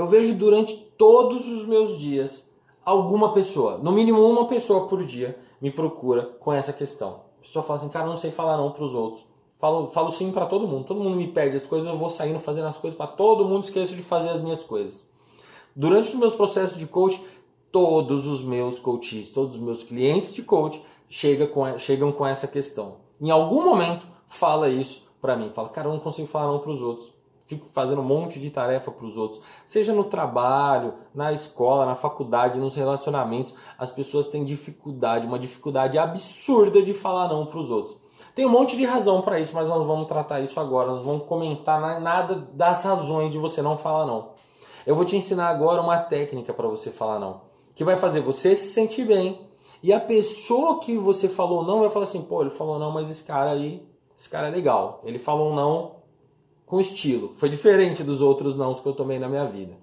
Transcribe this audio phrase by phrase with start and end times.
[0.00, 2.50] Eu vejo durante todos os meus dias
[2.82, 7.20] alguma pessoa, no mínimo uma pessoa por dia, me procura com essa questão.
[7.38, 9.26] A pessoa fala assim, cara, não sei falar não para os outros.
[9.58, 10.86] Falo, falo sim para todo mundo.
[10.86, 13.64] Todo mundo me pede as coisas, eu vou saindo fazendo as coisas para todo mundo,
[13.64, 15.06] esqueço de fazer as minhas coisas.
[15.76, 17.22] Durante os meus processos de coach,
[17.70, 22.48] todos os meus coaches, todos os meus clientes de coach chegam com, chegam com essa
[22.48, 22.96] questão.
[23.20, 25.50] Em algum momento, fala isso para mim.
[25.52, 27.19] Fala, cara, eu não consigo falar não para os outros.
[27.50, 29.42] Fico fazendo um monte de tarefa para os outros.
[29.66, 35.98] Seja no trabalho, na escola, na faculdade, nos relacionamentos, as pessoas têm dificuldade, uma dificuldade
[35.98, 37.96] absurda de falar não para os outros.
[38.36, 40.92] Tem um monte de razão para isso, mas nós vamos tratar isso agora.
[40.92, 44.28] Nós vamos comentar nada das razões de você não falar não.
[44.86, 47.40] Eu vou te ensinar agora uma técnica para você falar não,
[47.74, 49.40] que vai fazer você se sentir bem
[49.82, 53.10] e a pessoa que você falou não vai falar assim, pô, ele falou não, mas
[53.10, 53.84] esse cara aí,
[54.16, 55.00] esse cara é legal.
[55.02, 55.98] Ele falou não
[56.70, 57.34] com estilo.
[57.36, 59.76] Foi diferente dos outros não que eu tomei na minha vida.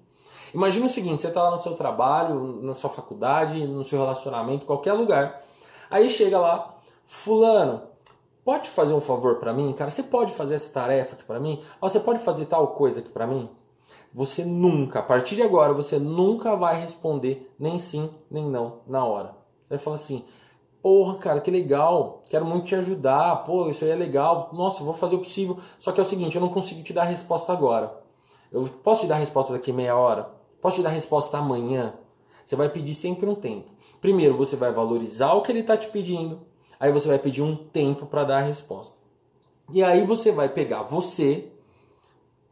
[0.54, 4.64] Imagina o seguinte, você está lá no seu trabalho, na sua faculdade, no seu relacionamento,
[4.64, 5.44] qualquer lugar.
[5.90, 7.82] Aí chega lá, fulano,
[8.42, 9.90] pode fazer um favor para mim, cara?
[9.90, 11.62] Você pode fazer essa tarefa aqui para mim?
[11.78, 13.50] Ou você pode fazer tal coisa aqui para mim?
[14.14, 19.04] Você nunca, a partir de agora, você nunca vai responder nem sim, nem não na
[19.04, 19.36] hora.
[19.68, 20.24] Vai falar assim:
[20.82, 24.94] Porra, cara, que legal, quero muito te ajudar, pô, isso aí é legal, nossa, vou
[24.94, 25.58] fazer o possível.
[25.78, 28.00] Só que é o seguinte, eu não consigo te dar a resposta agora.
[28.50, 30.30] Eu posso te dar a resposta daqui meia hora?
[30.60, 31.94] Posso te dar a resposta amanhã?
[32.44, 33.70] Você vai pedir sempre um tempo.
[34.00, 36.40] Primeiro, você vai valorizar o que ele está te pedindo,
[36.78, 38.96] aí você vai pedir um tempo para dar a resposta.
[39.70, 41.52] E aí você vai pegar você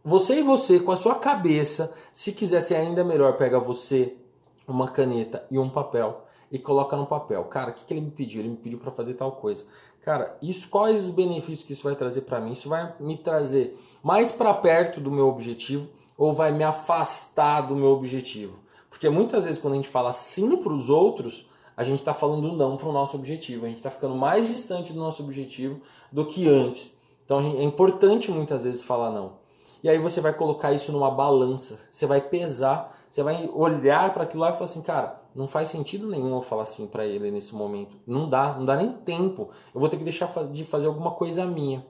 [0.08, 4.16] você e você, com a sua cabeça, se quiser ser ainda melhor, pega você,
[4.64, 7.44] uma caneta e um papel e coloca no papel.
[7.44, 8.40] Cara, o que, que ele me pediu?
[8.40, 9.64] Ele me pediu para fazer tal coisa.
[10.02, 12.52] Cara, isso, quais os benefícios que isso vai trazer para mim?
[12.52, 17.74] Isso vai me trazer mais para perto do meu objetivo ou vai me afastar do
[17.74, 18.56] meu objetivo?
[18.88, 22.52] Porque muitas vezes quando a gente fala sim para os outros, a gente está falando
[22.52, 23.66] não para o nosso objetivo.
[23.66, 26.96] A gente está ficando mais distante do nosso objetivo do que antes.
[27.24, 29.34] Então é importante muitas vezes falar não.
[29.82, 34.24] E aí você vai colocar isso numa balança, você vai pesar, você vai olhar para
[34.24, 37.30] aquilo lá e falar assim, cara, não faz sentido nenhum eu falar assim para ele
[37.30, 37.96] nesse momento.
[38.06, 39.50] Não dá, não dá nem tempo.
[39.74, 41.84] Eu vou ter que deixar de fazer alguma coisa minha.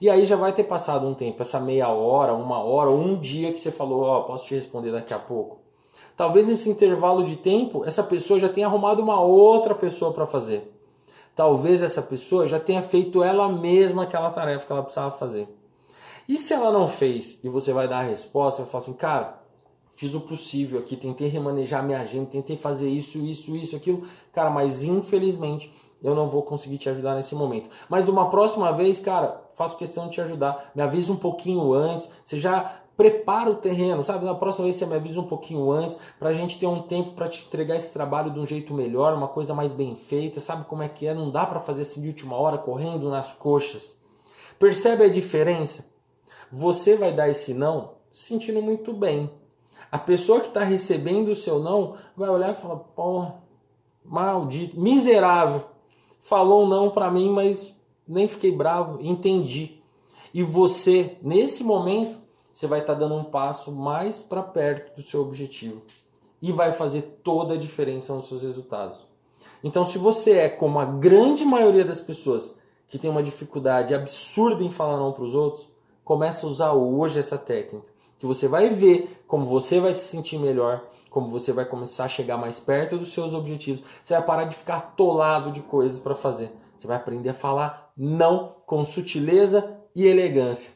[0.00, 3.52] E aí já vai ter passado um tempo, essa meia hora, uma hora, um dia
[3.52, 5.58] que você falou, ó, oh, posso te responder daqui a pouco.
[6.14, 10.72] Talvez nesse intervalo de tempo, essa pessoa já tenha arrumado uma outra pessoa para fazer.
[11.34, 15.48] Talvez essa pessoa já tenha feito ela mesma aquela tarefa que ela precisava fazer.
[16.28, 19.42] E se ela não fez e você vai dar a resposta, vai falar assim, cara,
[19.94, 24.50] fiz o possível aqui, tentei remanejar minha agenda, tentei fazer isso, isso, isso, aquilo, cara,
[24.50, 25.72] mas infelizmente
[26.02, 27.70] eu não vou conseguir te ajudar nesse momento.
[27.88, 30.70] Mas de uma próxima vez, cara, faço questão de te ajudar.
[30.74, 34.24] Me avisa um pouquinho antes, você já prepara o terreno, sabe?
[34.24, 37.12] Na próxima vez você me avisa um pouquinho antes, para a gente ter um tempo
[37.12, 40.64] para te entregar esse trabalho de um jeito melhor, uma coisa mais bem feita, sabe
[40.66, 41.14] como é que é?
[41.14, 43.98] Não dá para fazer assim de última hora, correndo nas coxas.
[44.58, 45.95] Percebe a diferença?
[46.50, 49.30] Você vai dar esse não se sentindo muito bem.
[49.90, 53.26] A pessoa que está recebendo o seu não vai olhar e falar: pô,
[54.04, 55.64] maldito, miserável,
[56.18, 59.82] falou não para mim, mas nem fiquei bravo, entendi.
[60.32, 62.18] E você, nesse momento,
[62.52, 65.82] você vai estar tá dando um passo mais para perto do seu objetivo
[66.40, 69.06] e vai fazer toda a diferença nos seus resultados.
[69.62, 72.58] Então, se você é como a grande maioria das pessoas
[72.88, 75.68] que tem uma dificuldade absurda em falar não para os outros,
[76.06, 77.84] Começa a usar hoje essa técnica,
[78.16, 82.08] que você vai ver como você vai se sentir melhor, como você vai começar a
[82.08, 83.82] chegar mais perto dos seus objetivos.
[84.04, 86.52] Você vai parar de ficar atolado de coisas para fazer.
[86.76, 90.70] Você vai aprender a falar não com sutileza e elegância.